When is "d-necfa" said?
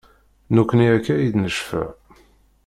1.33-1.83